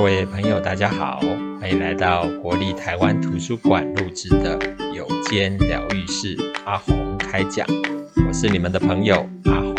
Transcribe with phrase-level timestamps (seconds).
[0.00, 1.20] 各位朋友，大家好，
[1.60, 4.58] 欢迎来到国立台湾图书馆录制的
[4.94, 6.34] 有间疗愈室
[6.64, 7.66] 阿鸿开讲，
[8.26, 9.76] 我是你们的朋友阿鸿。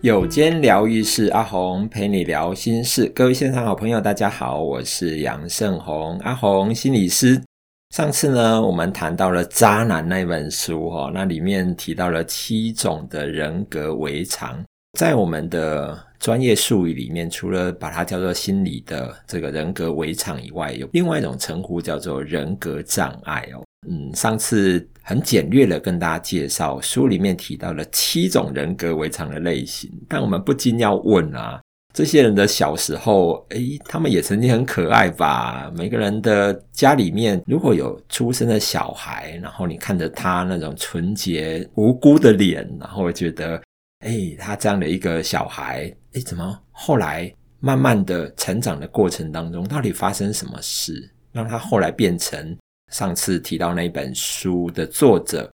[0.00, 7.47] 有间疗愈室阿鸿陪你聊心事，各位现场好朋友，大家好，我是杨胜鸿，阿鸿心理师。
[7.94, 14.62] 上次呢，我们谈到了《渣男》那本书哈，那里面提到了七种的人格围常，
[14.98, 23.64] 在我们的专业术语里面，除了把它叫做心理的这个人格围常以外，有另外一种称呼叫做人格障碍哦。
[23.88, 31.58] 嗯，上次很简略的跟大家介绍书里面提到了七种人格围常的类型，但我们不禁要问啊。
[31.98, 35.68] 这些人的小时候，诶，他们也曾经很可爱吧？
[35.76, 43.60] 每个人的家里面，如果有出生的小孩，然后你看着他那种纯洁无辜的脸，然后觉得，
[44.06, 52.56] 诶，他这样的一个小孩，诶，怎么后来慢慢的成长的过程当中，到底发生什么事，让他后来变成
[52.92, 55.50] 上次提到那本书的作者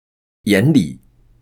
[0.46, 1.00] 眼里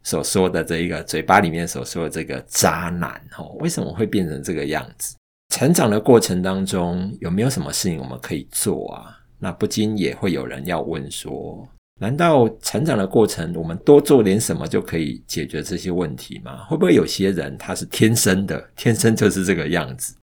[0.10, 5.16] 所说的这一个嘴巴里面所说的这个渣男哦，为什么会变成这个样子？
[5.54, 9.16] 成长的过程当中有没有什么事情我们可以做啊？
[9.38, 11.64] 那不禁也会有人要问说：
[12.02, 16.64] 难道成长的过程我们多做点什么就可以解决这些问题吗？
[16.66, 20.16] 会不会有些人他是天生的，天生就是这个样子？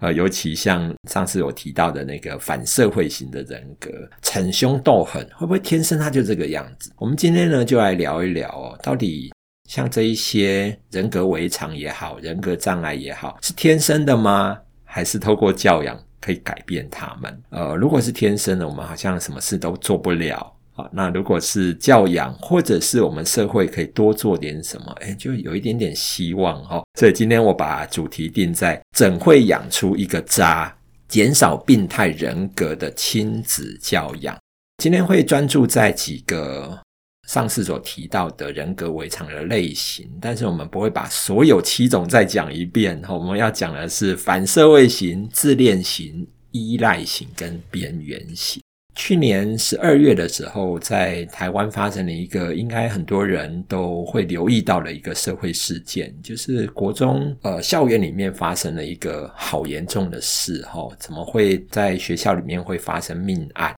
[0.00, 3.90] 呃，尤其像上次我提到的那个反社会型的人格，
[4.22, 6.92] 逞凶斗狠，会不会天生他就这个样子？
[6.96, 9.32] 我们今天呢，就来聊一聊哦，到底
[9.68, 14.58] 像这一些人格违常也好，人格障碍也好，是天生的吗？
[14.84, 17.42] 还是透过教养可以改变他们？
[17.50, 20.54] 呃，如果是天生的，我们好像什么事都做不了。
[20.78, 26.80] 好，那如果是教养，或者是我们社会可以多做点什么，诶，就有一点点希望哈。
[26.96, 30.72] 所以今天我把主题定在怎会养出一个渣，
[31.08, 34.38] 减少病态人格的亲子教养。
[34.80, 36.78] 今天会专注在几个
[37.26, 43.02] 上次所提到的人格围场的类型，但是我们不会把所有七种再讲一遍。
[43.08, 48.62] 我们要讲的是反社会型、自恋型、依赖型跟边缘型。
[48.98, 63.72] 去年十二月的时候，在台湾发生了一个应该很多人都会留意到的一个社会事件，就是国中呃校园里面发生了一个好严重的事齁，怎么会在学校里面会发生命案？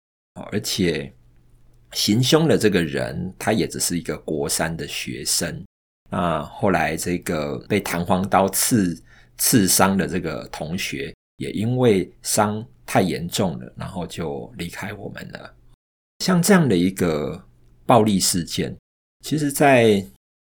[0.51, 1.13] 而且
[1.93, 5.63] 行凶的这个人他也只是一个国三的学生。
[6.11, 8.99] 那后来这个被弹簧刀刺
[9.37, 12.67] 刺伤的这个同学，也因为伤。
[12.91, 15.55] 太严重了，然后就离开我们了。
[16.25, 17.41] 像这样的一个
[17.87, 18.77] 暴力事件，
[19.25, 20.05] 其实在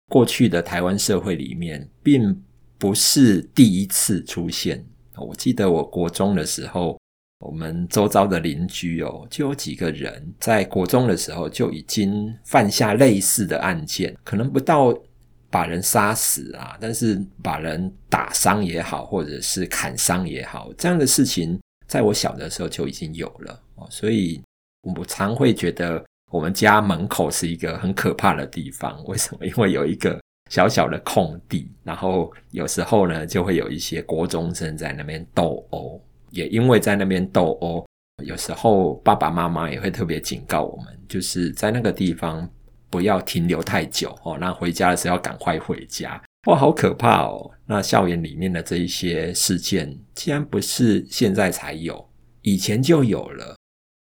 [0.07, 2.41] 过去的台湾社会里面，并
[2.77, 4.81] 不是第一次出现。
[5.17, 6.97] 我记得我国中的时候，
[7.45, 14.97] 我们周遭的邻居哦，就有几个人在国中的时候就已经犯下类似的案件，可能不到
[15.49, 21.59] 把人杀死啊，但是把人打伤也好，或者是砍伤也好，这样的事情。
[21.91, 24.41] 在我小的时候就已经有了哦，所以
[24.95, 29.03] 我常会觉得我们家门口是一个很可怕的地方。
[29.03, 29.45] 为什么？
[29.45, 30.17] 因为有一个
[30.49, 36.01] 小小的空地，然后有时候呢，就会有一些国中生在那边斗殴。
[36.29, 37.85] 也因为在那边斗殴，
[38.23, 42.49] 有时候爸爸妈妈也会特别警告我们，就是在那个地方
[42.89, 46.23] 不要停留太久哦，那回家的时候要赶快回家。
[46.47, 47.51] 哇，好可怕哦！
[47.67, 52.09] 那校园里面的这一些事件，既然不是现在才有，
[52.41, 53.55] 以前就有了，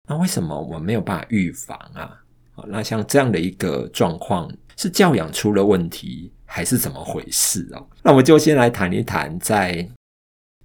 [0.07, 2.21] 那为什么我们没有办法预防啊？
[2.67, 7.87] 那像这样的一个状况，是教养出了问题，还是怎么回事哦？
[8.03, 9.89] 那我们就先来谈一谈，在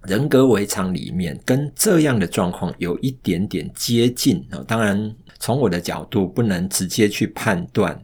[0.03, 4.63] 人格违常里面，跟这样的状况有一点点接近啊。
[4.67, 7.99] 当然，从我的角度，不能直接去判断。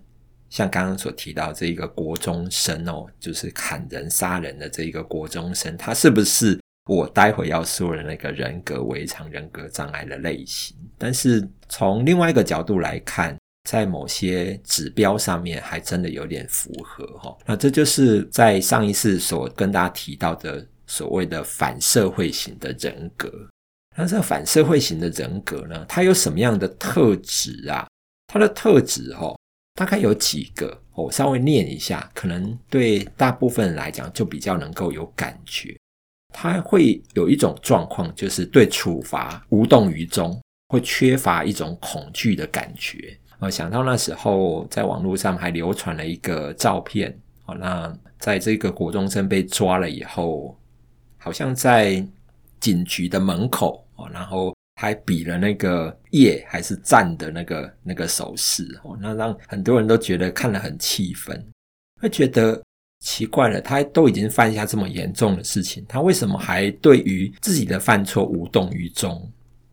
[0.49, 10.75] 像刚刚所提到这一个国中生哦，就是砍人杀人的这一个国中生，他是不是我待会要说的那个人格违常、人格障碍的类型？
[10.97, 13.37] 但是从另外一个角度来看，
[13.69, 17.37] 在某些指标上面还真的有点符合哈。
[17.45, 23.31] 那这就是在上一次所跟大家提到的所谓的反社会型的人格。
[23.95, 27.87] 那这反社会型的人格呢，它有什么样的特质啊？
[28.25, 29.35] 它的特质哈。
[29.79, 35.73] 大概有几个，我稍微念一下，可能对大部分人来讲就比较能够有感觉。
[36.33, 40.37] 他会有一种状况，就是对处罚无动于衷，
[40.67, 43.17] 会缺乏一种恐惧的感觉。
[43.39, 50.59] 我想到那时候在网络上还流传了一个照片，哦，那在这个国中生被抓了以后，
[51.17, 52.05] 好像在
[52.59, 53.81] 警局的门口，
[54.11, 61.45] 然后还比了那个耶还是赞的那个那个手势，哦，那让很多人都觉得看了很气愤，
[62.01, 62.63] 会觉得
[63.01, 69.29] 奇怪了，他都已经犯下这么严重的事情，他为什么还对于自己的犯错无动于衷？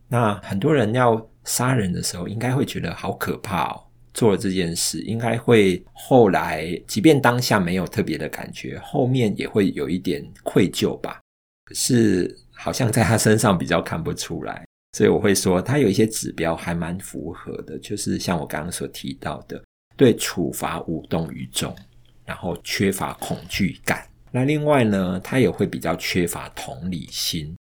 [0.09, 3.83] 那很多人要杀人的时候，应该会觉得好可怕哦。
[4.13, 11.21] 做了这件事，应该会后来，即便当下没有特别的感觉，后面也会有一点愧疚吧。
[11.65, 14.66] 可是好像在他身上比较看不出来，
[14.97, 19.63] 所以我会说他有一些指标还蛮符合的，就是像我刚刚所提到的，
[19.95, 21.77] 对处罚无动于衷，
[22.25, 24.09] 然后缺乏恐惧感。
[24.33, 27.55] 那另外呢，他也会比较缺乏同理心。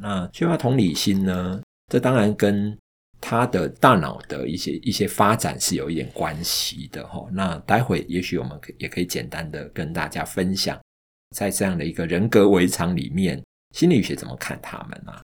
[0.00, 2.78] 那缺乏同理心呢，这当然跟
[3.20, 7.28] 他的大脑的一些一些发展是有一点关系的哈。
[7.32, 10.80] 那待会也许我们可也可以简单的跟大家分享，
[11.36, 13.42] 在这样的一个人格围场里面，
[13.74, 15.20] 心理学怎么看他们啊？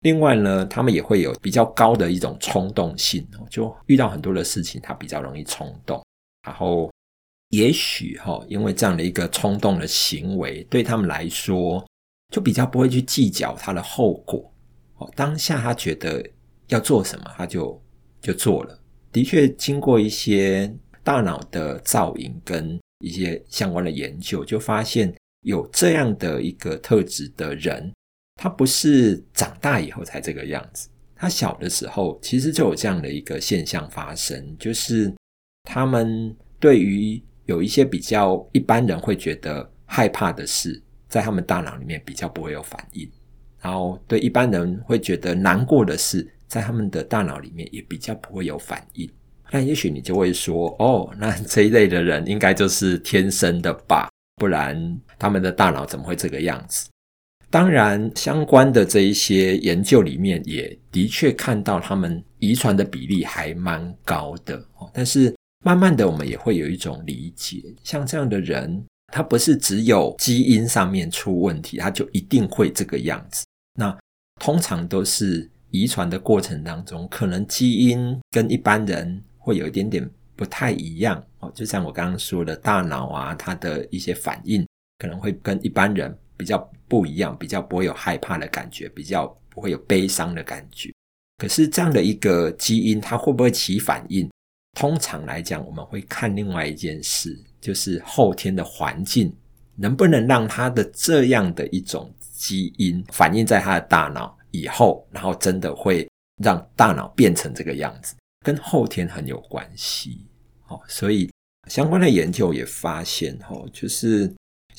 [0.00, 6.04] 另外呢，他们也会有比较高的一种冲动性，就遇到很多的事情，他比较容易冲动。
[6.46, 6.90] 然后
[7.48, 11.84] 也许哈，因为这样的一个冲动的行为，对他们来说，
[12.32, 14.52] 就比较不会去计较他的后果。
[14.96, 16.24] 哦，当下他觉得。
[16.70, 17.82] 要做什么，他就
[18.20, 18.78] 就做了。
[19.10, 20.72] 的确，经过一些
[21.02, 27.92] 大脑的造影跟一些相关的研究，就发现有这样的一个特质的人，
[28.42, 30.88] 他不是长大以后才这个样子。
[31.14, 35.12] 他小的时候其实就有这样的一个现象发生，就是
[35.64, 43.06] 他们对于有一些比较一般人会觉得害怕的事，在他们大脑里面比较不会有反应，
[43.60, 46.26] 然后对一般人会觉得难过的事。
[46.48, 49.08] 在他们的大脑里面也比较不会有反应，
[49.52, 54.08] 那也许你就会说，哦，那这一类的人应该就是天生的吧？
[54.34, 56.88] 不然他们的大脑怎么会这个样子？
[57.50, 64.64] 当然，相关的这一些研究里面也的确看到他们遗传的比例还蛮高的，
[64.94, 68.82] 但是慢慢的我们也会有一种理解，像这样的人，
[69.12, 73.44] 他不是只有基因上面出问题，他就一定会这个样子。
[73.78, 73.98] 那
[74.40, 75.50] 通常都是。
[75.72, 81.48] 遗传的过程当中，可能基因跟一般人会有一点点不太一样哦。
[81.54, 84.66] 就像我刚刚说的，大脑啊，它的一些反应
[84.98, 86.58] 可能会跟一般人比较
[86.88, 90.90] 不一样，比较不会有害怕的感觉，比较不会有悲伤的感觉。
[91.36, 94.26] 可是这样的一个基因，它会不会起反应？
[94.78, 99.30] 通常来讲，我们会看另外一件事，就是后天的环境
[99.76, 104.34] 能不能让它的这样的一种基因反映在他的大脑。
[104.52, 106.08] 以后，然后真的会
[106.42, 110.26] 让大脑变成这个样子，跟后天很有关系。
[110.66, 111.30] 哦，所以
[111.68, 114.28] 相关的研究也发现，哦，就是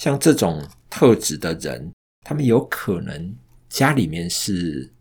[0.01, 1.94] 像这种特质的人，
[2.25, 3.36] 他们有可能
[3.69, 4.92] 家里面是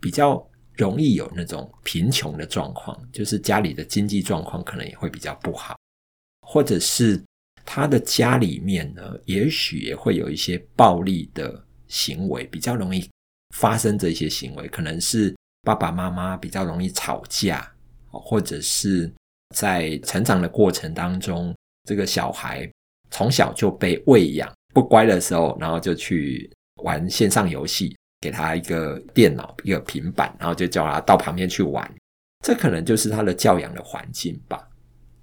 [0.00, 0.42] 比较
[0.78, 5.76] 容易有那种贫穷的状况，就是家里的经济状况可能也会比较不好，
[6.40, 7.22] 或者是
[7.66, 13.06] 他的家里面呢，也许也会有一些暴力的行为，比较容易。
[13.54, 17.70] 发生这些行为，可能是爸爸妈妈比较容易吵架，
[18.08, 19.12] 或者是
[19.54, 21.54] 在成长的过程当中，
[21.86, 22.66] 这个小孩
[23.10, 26.50] 从小就被喂养，不乖的时候，然后就去
[26.82, 31.90] 玩线上游戏，给他一个电脑、一个平板，然后就叫他到旁边去玩，
[32.44, 34.60] 这可能就是他的教养的环境吧。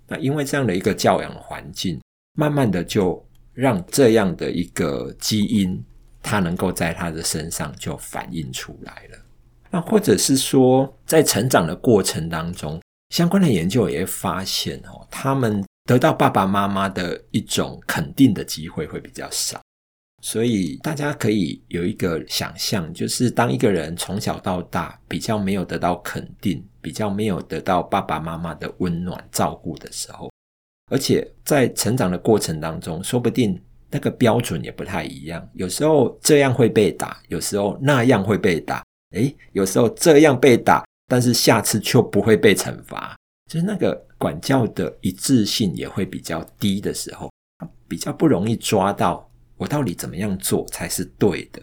[0.08, 2.00] 那因为这样的一个教养环境，
[2.38, 5.84] 慢慢的就让这样的一个基因。
[6.20, 9.17] 它能够在他的身上就反映出来了，
[9.72, 19.60] 那或者是说，在成长的过程当中，相关的研究也会发现哦，他们得到爸爸妈妈的一种肯定的机会会比较少，
[20.22, 30.29] 所以大家可以有一个想象，就是当一个人从小到大比较没有得到肯定，比较没有得到爸爸妈妈的温暖照顾的时候，
[30.91, 33.60] 而且在成长的过程当中，说不定。
[33.89, 38.84] 那个标准也不太一样，有时候这样会被打，有时候那样会被打。
[39.15, 43.15] 诶，有时候这样被打，但是下次就不会被惩罚，
[43.48, 47.32] 就是那个管教的一致性也会比较低的时候，
[47.88, 51.62] 比较不容易抓到我到底怎么样做才是对的。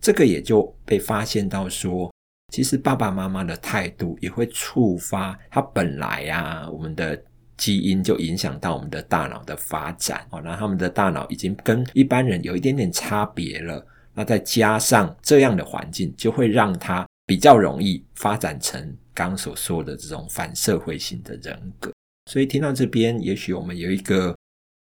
[0.00, 2.12] 这个也就被发现到说，
[2.52, 7.22] 其实爸爸妈妈的态度也会触发他本来啊，我们的。
[7.58, 13.86] 基因就影响到我们的大脑的发展哦，那他们的大脑已经跟一般人有一点点差别了。
[14.14, 21.90] 那再加上这样的环境，就会让他比较容易发展成刚所说的这种反社会性的人格。
[22.30, 24.36] 所以听到这边，也许我们有一个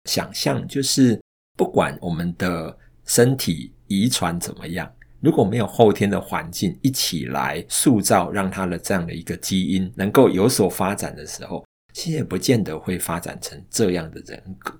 [0.07, 1.19] 想象，就是
[1.57, 4.87] 不管我们的身体遗传怎么样，
[5.21, 14.77] 如果没有后天的环境一起来塑造，让他的这样的一个基因能够有所发展的时候，其实也不见得会发展成这样的人格。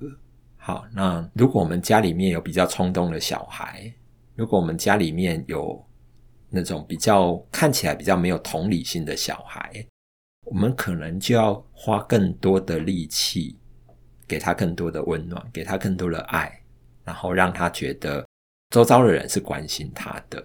[0.55, 3.91] 好，那如果我们家里面有比较冲动的小孩，
[4.35, 5.83] 如果我们家里面有
[6.55, 9.85] 那种比较看起来比较没有同理心的小孩，
[10.45, 13.59] 我们可能就要花更多的力气，
[14.25, 16.61] 给他更多的温暖，给他更多的爱，
[17.03, 18.25] 然后让他觉得
[18.69, 20.41] 周遭的人是关心他的。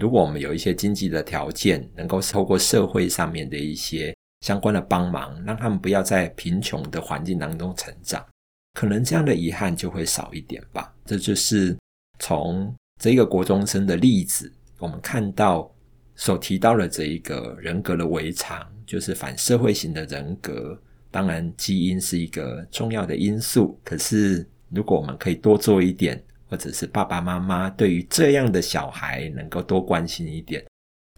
[0.00, 8.26] 如果我们有一些经济的条件，能够透过社会上面的一些相关的帮忙，让他们不要在贫穷的环境当中成长，
[8.72, 10.90] 可能这样的遗憾就会少一点吧。
[11.04, 11.76] 这就是
[12.18, 14.50] 从这个国中生的例子，
[14.80, 15.70] 我们看到
[16.16, 20.76] 所提到的这一个人格的违常，就是反社会型的人格。
[21.10, 23.78] 当然，基因是一个重要的因素。
[23.84, 30.64] 可是，如果我们可以多做一点，或者是爸爸妈妈对于这样的小孩能够多关心一点，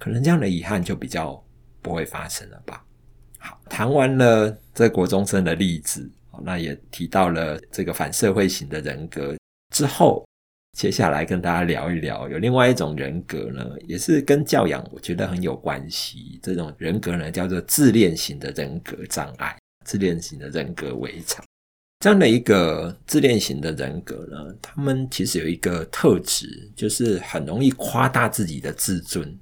[0.02, 1.40] 可能这样的遗憾就比较
[1.81, 2.85] 不会发生了吧。
[3.38, 6.11] 好，谈完了这国中生的例子，
[6.42, 9.37] 那也提到了这个反社会型的人格
[9.73, 10.26] 之后。
[10.76, 16.41] 接下来跟大家聊一聊，有另外一种人格呢，也是跟教养我觉得很有关系。
[16.43, 21.45] 这种人格呢，叫做自恋型的人格障碍，自恋型的人格违常。
[22.00, 29.38] 这样的一个自恋型的人格呢，他们其实有一个特质，就是很容易夸大自己的自尊，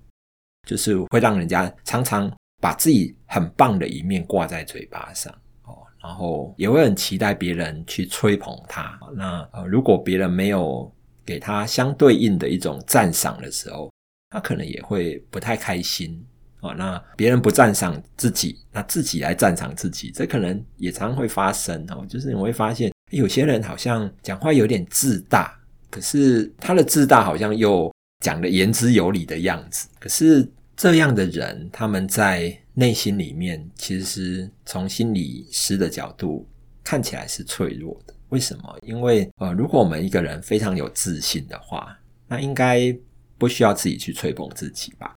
[0.69, 5.33] 就是会让人家常常把自己很棒的一面挂在嘴巴上。
[5.63, 8.99] 哦，然后也会很期待别人去吹捧他。
[9.17, 10.93] 那呃，如果别人没有
[11.31, 13.89] 给他相对应的一种赞赏的时候，
[14.31, 16.21] 他可能也会不太开心
[16.59, 16.75] 哦。
[16.75, 22.05] 那别人不赞赏自己，那自己来赞赏自己，这可能也常会发生哦。
[22.09, 25.57] 就是你会发现，有些人好像讲话有点自大，
[25.89, 27.95] 可是他的自大好像又
[28.25, 29.87] 讲的言之有理的样子。
[30.01, 30.45] 可是
[30.77, 36.45] 这样的人，他们在内心里面，其实从心理师的角度
[36.83, 38.15] 看起来是脆弱的。
[38.31, 38.79] 为什么？
[38.83, 41.97] 因为呃，如果我们一个人非常有自信的话，
[42.27, 42.97] 那应该
[43.37, 45.15] 不需要自己去吹捧自己吧？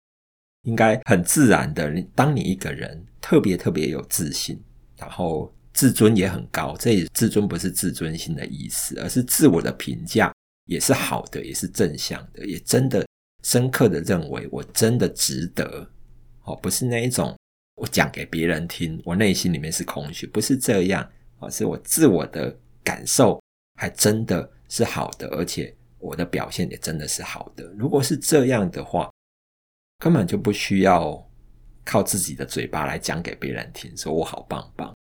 [0.63, 1.91] 应该很自然的。
[2.15, 4.59] 当你一个人特别特别有自信，
[4.97, 10.31] 然后自尊也很高，这自尊不是自尊心的意思，而是自我的评价
[10.67, 13.05] 也是好的，也是正向的，也真的
[13.43, 15.89] 深刻的认为我真的值得。
[16.43, 17.35] 哦，不是那一种
[17.75, 21.05] 我讲给别人听，我内心里面是空虚，不是这样。
[21.39, 22.57] 哦，是我自我的。
[22.83, 23.41] 感受
[23.79, 27.63] 还真的是好的，而且我的表现也真的是好的。
[27.77, 29.11] 如果是这样的话，
[29.99, 31.29] 根本就不需要
[31.85, 34.93] 靠自己的嘴巴来讲给别人听，说我好棒棒，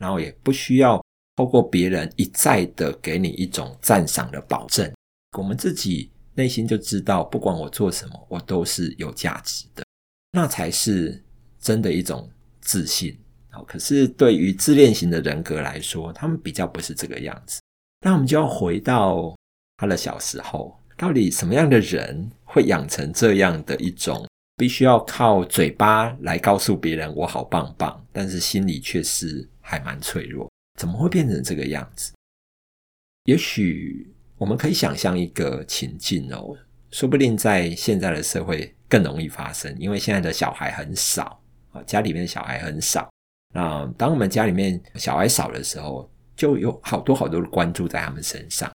[0.00, 1.02] 然后也不需要
[1.36, 4.92] 透过别人一再的给你一种赞赏的保证。
[5.36, 9.84] 我们自己内心就知道，不管我做什么，我都是有价值的，
[10.32, 11.22] 那才是
[11.58, 12.30] 真的一种
[12.60, 13.18] 自信。
[13.62, 17.60] 可是对于自恋型的人格来说，他们比较不是这个样子。
[18.00, 19.34] 那我们就要回到
[19.76, 30.50] 他的小时候，到底什么样的人会养成这样的一种必须要靠嘴巴来告诉别人我好棒棒，但是心里却是还蛮脆弱？
[30.78, 32.12] 怎么会变成这个样子？
[33.24, 36.56] 也许我们可以想象一个情境哦，
[36.90, 41.40] 说不定在现在的社会更容易发生，因为现在的小孩很少
[41.72, 43.08] 啊，家里面的小孩很少。
[43.54, 48.68] 那当我们家里面小孩少的时候，就有好多好多的关注在他们身上。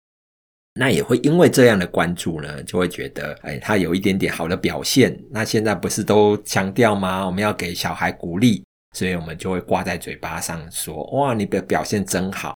[0.75, 5.19] 那也会因为这样的关注呢，就会觉得，哎，他有一点点好的表现。
[5.31, 7.25] 那现在不是都强调吗？
[7.25, 8.63] 我们要给小孩鼓励，
[8.95, 12.55] 所以我们就会挂在嘴巴上说：“哇，你的表现真好。”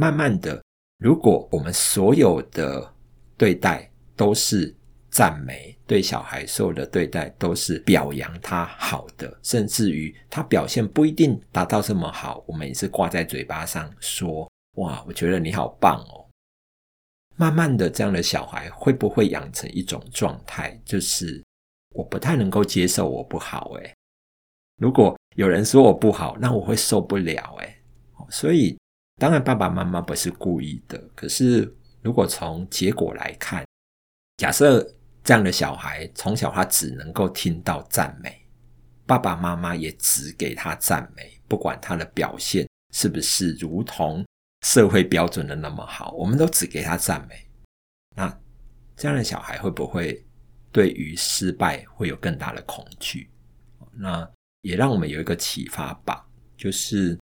[0.00, 0.64] 慢慢的，
[0.98, 2.90] 如果我们所有的
[3.36, 4.74] 对待都是。
[5.14, 16.26] 赞美，对小孩所有的对待都是表扬他好的，甚至于他表现不一定达到这么好，我们也是挂在嘴巴上说：“哇，我觉得你好棒哦。”
[17.38, 21.40] 慢慢的，这样的小孩会不会养成一种状态，就是
[21.94, 23.70] 我不太能够接受我不好？
[23.74, 23.94] 诶，
[24.80, 27.56] 如果有人说我不好，那我会受不了。
[27.60, 27.78] 诶，
[28.30, 28.76] 所以
[29.20, 33.64] 当然爸爸妈妈不是故意的，可是如果从结果来看，
[34.38, 34.84] 假设。
[35.24, 38.46] 这样的小孩从小他只能够听到赞美，
[39.06, 44.24] 爸爸妈妈也只给他赞美，不管他的表现是不是如同
[44.66, 47.34] 社会标准的那么好，我们都只给他赞美。
[48.14, 48.38] 那
[48.96, 50.24] 这样的小孩会不会
[50.70, 53.30] 对于失败会有更大的恐惧？
[53.92, 56.26] 那也让我们有一个启发吧，
[56.56, 57.18] 就是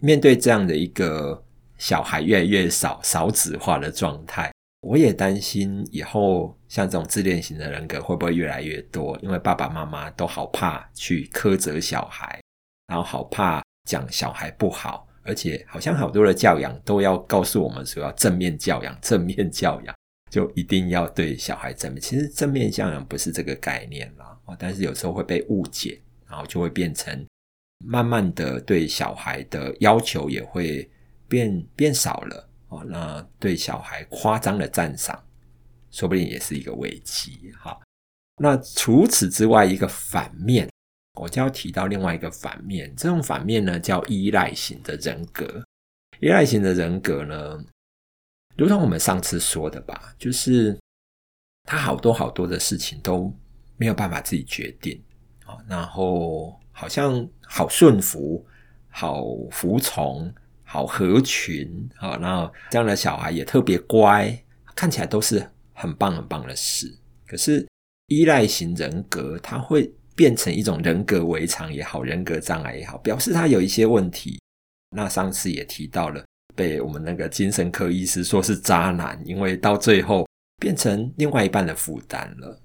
[0.00, 1.44] 面对这样的一个
[1.76, 4.50] 小孩越来越少，少子化的状态。
[4.80, 12.40] 我也担心以后像这种自恋型的人格会不会越来越多，因为爸爸妈妈都好怕去苛责小孩，
[12.86, 19.94] 然后好怕讲小孩不好，而且好像好多的教养都要告诉我们说要正面教养，正面教养
[20.30, 22.00] 就一定要对小孩正面。
[22.00, 27.26] 其实正面教养不是这个概念啦，但是有时候会被误解，然后就会变成
[27.84, 30.88] 慢慢的对小孩的要求也会
[31.26, 32.48] 变变少了。
[32.68, 35.20] 哦，那对小孩夸张的赞赏，
[35.90, 37.52] 说不定也是一个危机。
[37.58, 37.78] 哈，
[38.36, 40.68] 那除此之外，一个反面，
[41.20, 42.94] 我就要提到另外一个反面。
[42.96, 45.62] 这种反面呢，叫依赖型的人格。
[46.20, 47.58] 依赖型的人格呢，
[48.56, 50.78] 如同我们上次说的吧，就是
[51.64, 53.34] 他好多好多的事情都
[53.76, 55.02] 没有办法自己决定
[55.44, 58.46] 啊，然后好像好顺服，
[58.88, 60.32] 好服从。
[60.72, 64.32] 好合群，啊，然后这样的小孩也特别乖，
[64.76, 65.44] 看起来都是
[65.80, 66.94] 很棒很棒的事。
[67.26, 67.66] 可是
[68.06, 74.38] 依赖型人格，他会变成一种人格围常也好，人格障碍也好，表示他有一些问题。
[74.94, 80.26] 那上次也提到了，被我们那个精神科医师说是渣男，因为到最后
[80.60, 82.60] 变成另外一半的负担了。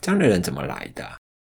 [0.00, 1.04] 这样的人怎么来的？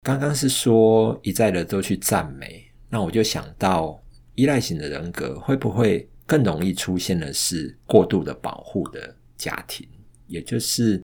[0.01, 4.01] 刚刚是说一再的都去赞美，那我就想到。
[4.37, 9.87] 依赖型的人格会不会更容易出现的是过度的保护的家庭？
[10.27, 11.01] 也就是，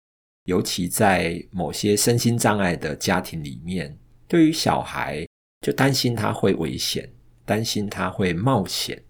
[0.46, 3.98] 尤其在某些身心障碍的家庭里面，
[4.28, 5.28] 对于小孩
[5.62, 7.10] 就担心他会危险，
[7.46, 9.02] 担心他会冒险，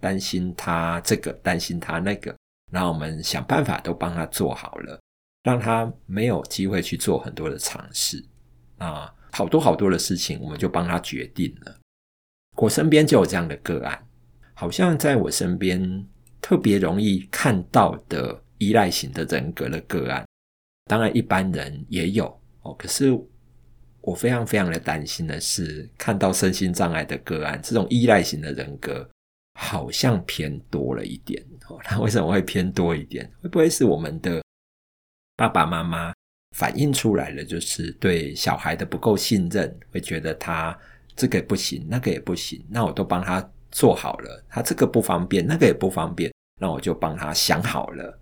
[0.00, 2.34] 担心他这个，担心他那个，
[2.72, 5.00] 那我们想办法都帮他做好了，
[5.42, 8.24] 让他没有机会去做很多的尝试
[8.78, 11.80] 啊，好多好多的事情我们就帮他决定了。
[12.56, 14.06] 我身边就有这样的个案，
[14.54, 16.06] 好像在我身边
[16.40, 20.26] 特别容易看到的依赖型的人格的个案，
[20.86, 22.26] 当然一般人也有
[22.62, 22.74] 哦。
[22.74, 23.10] 可是
[24.00, 29.08] 我非常非常的担心的是，看到身心障碍的个案，这种依赖型的人格
[29.58, 31.78] 好像偏多了一点哦。
[31.90, 33.30] 那为什么会偏多一点？
[33.42, 34.42] 会不会是我们的
[35.36, 36.12] 爸爸妈妈
[36.56, 40.76] 反映出来的，就是对小孩的不够信任，会觉得他。
[41.18, 44.44] 这个不行，那个也不行，那我都帮他做好了。
[44.50, 48.20] 他这个不方便，那个也不方便，那我就帮他想好了，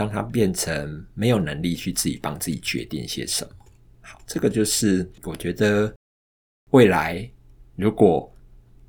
[0.00, 3.50] 让他变成没有能力去自己帮自己决定些什么。
[4.00, 5.92] 好，这个就是我觉得
[6.70, 7.30] 未来
[7.76, 8.34] 如果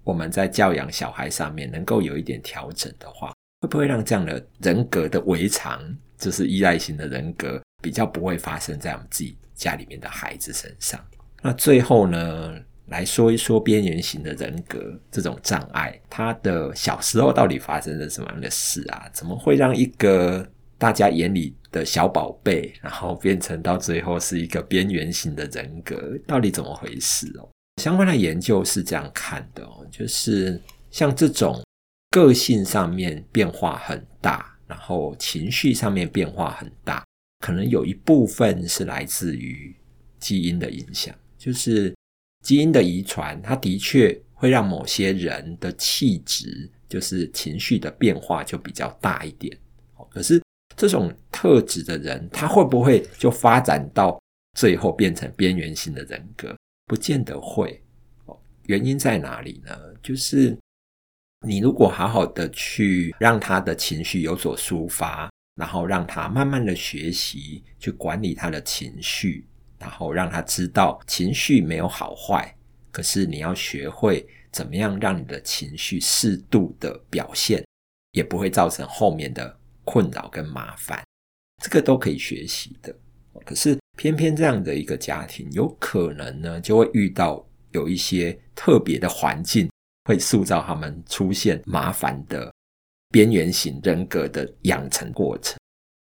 [0.05, 5.83] 我们在教养小孩上面能够有一点调整的话，会不会让这样的人格的违常，
[6.17, 11.05] 就是依赖型的人格，比较不会发生在我们自己家里面的孩子身上？
[11.41, 19.09] 那最后呢，来说一说边缘型的人格这种障碍，他的小时候到底发生了什么样的事啊？
[19.11, 20.49] 怎么会让一个
[20.81, 26.17] 大家眼里的小宝贝，然后变成到最后是一个边缘型的人格？
[26.25, 27.47] 到底怎么回事哦？
[27.79, 31.61] 相关的研究是这样看的哦，就是像这种
[32.09, 37.05] 个性上面变化很大，然后情绪上面变化很大，
[37.45, 39.75] 可能有一部分是来自于
[40.19, 41.93] 基因的影响，就是。
[42.43, 49.55] 基因的遗传，它的确会让某些人的气质，就是情绪的变化就比较大一点。
[50.09, 50.41] 可是
[50.75, 54.19] 这种特质的人，他会不会就发展到
[54.57, 56.55] 最后变成边缘型的人格？
[56.85, 57.81] 不见得会。
[58.25, 59.77] 哦原因在哪里呢？
[60.03, 60.57] 就是
[61.45, 69.47] 你如果好好的去让他的情绪有所抒发，然后让他慢慢的学习去管理他的情绪。
[69.79, 72.55] 然后让他知道情绪没有好坏，
[72.91, 77.65] 可是你要学会怎么样让你的情绪适度的表现，
[78.11, 79.57] 也不会造成后面的
[79.91, 81.03] 困扰跟麻烦，
[81.61, 82.95] 这个都可以学习的。
[83.43, 89.69] 可是偏偏这样的一个家庭，有可能呢就会遇到有一些特别的环境，
[90.05, 92.49] 会塑造他们出现麻烦的
[93.09, 95.59] 边缘型人格的养成过程。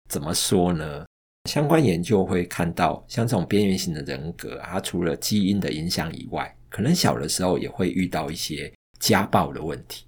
[0.09, 1.05] 怎么说呢？
[1.49, 10.05] 相关研究会看到，像这种边缘型的人格，它除了基因的影响以外，可能小的时候也会遇到一些家暴的问题。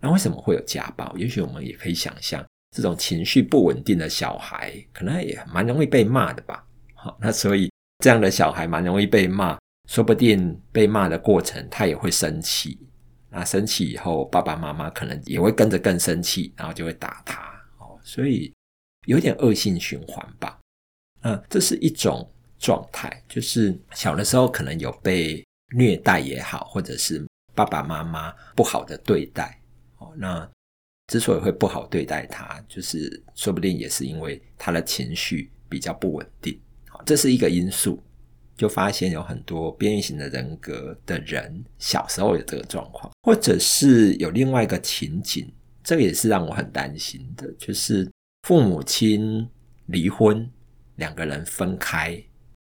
[0.00, 1.16] 那为什么会有家暴？
[1.16, 2.44] 也许我们也可以想象，
[2.74, 6.66] 这种情绪不稳定的小孩，可能也蛮容易被骂的吧。
[6.92, 7.70] 好，那所以
[8.02, 9.56] 这样的小孩蛮容易被骂，
[9.88, 12.76] 说不定被骂的过程他也会生气。
[13.30, 17.40] 那生气以后，爸爸妈妈可能也会跟着更生气，然后就会打他。
[17.78, 18.52] 哦，所以
[19.06, 20.58] 有点恶性循环吧。
[21.22, 25.44] 嗯，这是一种状态，就是小的时候可能有被
[25.76, 29.60] 虐待也好，或者是爸爸妈妈不好的对待。
[29.98, 30.48] 哦，那
[31.08, 36.58] 之所以会不好对待他，就是说不定也是因为他的情绪比较不稳定。
[36.88, 38.02] 好，这是一个因素。
[38.56, 48.08] 就发现有很多边缘型的人格的人小时候有这个状况，或者是有另外一个情景，这个也是让我很担心的，就是
[48.42, 49.44] 父母亲
[49.86, 50.48] 离婚，
[50.94, 52.16] 两个人分开，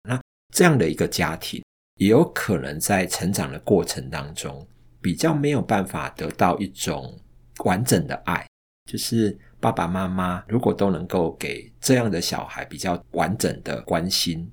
[0.03, 0.19] 那
[0.53, 1.63] 这样的一个家庭
[1.95, 4.67] 也有可能在成长的过程当中
[5.01, 7.17] 比较没有办法得到一种
[7.65, 8.45] 完整的爱，
[8.89, 14.49] 就是爸爸妈妈如果都能够给这样的小孩比较完整的关心。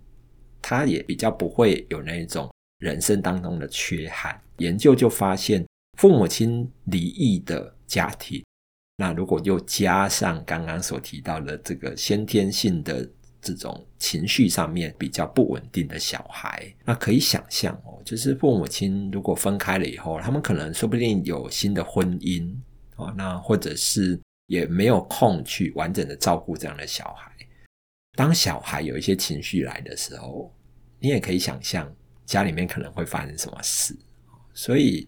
[0.62, 4.40] 他也比较不会有那种人生当中的缺憾。
[4.56, 5.64] 研究就发现，
[5.96, 8.44] 父母亲离异的家庭，
[8.96, 13.08] 那如果又加上刚刚所提到的这个先天性的
[13.40, 22.52] 这种情绪上面比较不稳定的小孩，那可以想象哦，就是父母亲如果分开了以后，他们可能说不定有新的婚姻
[22.96, 27.30] 哦，那或者是也没有空去完整的照顾这样的小孩。
[28.16, 30.54] 当小孩有一些情绪来的时候，
[30.98, 33.94] 你也可以想象家里面可能会发生什么事。
[34.54, 35.06] 所以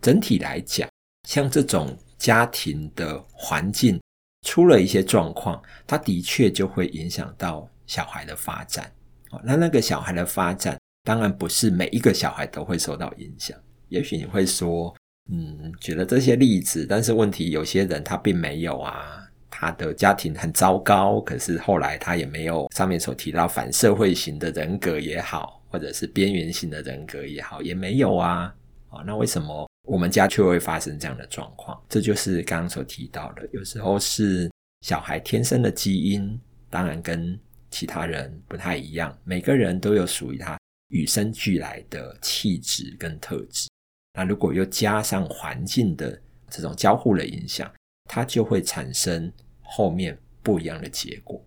[0.00, 0.88] 整体来讲，
[1.26, 3.98] 像这种家庭的环境
[4.46, 8.92] 出了一些状况，它的确就会影响到小孩的发展。
[9.30, 13.58] 哦那那个小孩的发展，当然不是每一个小孩都会受到影响。
[13.88, 14.94] 也许你会说，
[15.30, 19.18] 嗯，举了这些例子，但是问题有些人他并没有啊。
[19.54, 28.52] 他的家庭很糟糕，可是后来他也没有上面所提到反社会型的人格也好，或者是边缘型的人格也好，也没有啊。
[28.88, 31.80] 哦，那为什么我们家却会发生这样的状况？
[31.88, 37.38] 这就是刚刚所提到的，有时候是小孩天生的基因，当然跟
[37.70, 40.58] 其他人不太一样，每个人都有属于他
[40.88, 43.68] 与生俱来的气质跟特质。
[44.14, 47.72] 那如果又加上环境的这种交互的影响，
[48.08, 49.32] 它就会产生。
[49.74, 51.42] 后面不一样的结果，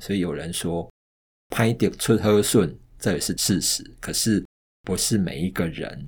[0.00, 0.88] 所以有人说
[1.50, 3.82] “歹着出好笋”，这也是事实。
[3.98, 4.44] 可是
[4.82, 6.06] 不是每一个人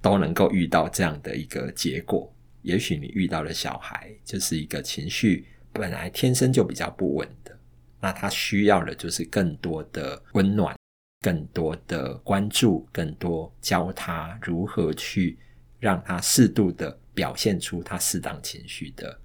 [0.00, 2.32] 都能够遇到这样的一个结果。
[2.62, 7.58] 也许你遇到的小孩就是一个情绪本来天生就比较不稳的，
[8.00, 10.76] 那他需要的就是更多的温暖、
[11.20, 15.38] 更多的关注、更多教他如何去
[15.78, 19.18] 让他适度的表现出他适当情绪的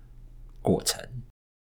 [0.62, 1.02] 过程。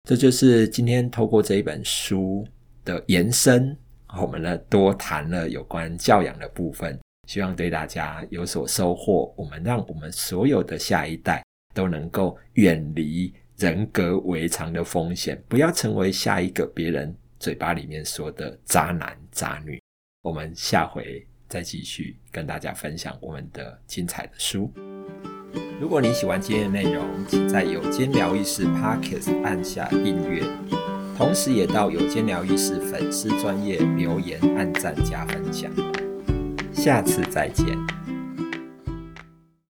[0.07, 2.45] 这就是今天透过这一本书
[2.83, 3.77] 的延伸，
[4.19, 9.33] 我们呢多谈了有关教养的部分，希望对大家有所收获。
[9.37, 19.79] 我们让我们所有的下一代都能够远离人格违常的风险，不要成为下一个别人嘴巴里面说的渣男渣女。
[20.29, 24.71] 我们下回再继续跟大家分享我们的精彩的书。
[25.81, 30.43] 如果你喜欢今天的内容，请在有间疗愈室 Podcast 按下订阅，
[31.17, 35.71] 同时也到有间疗愈室粉丝专业留言、按赞加分享。
[36.71, 37.98] 下次再见。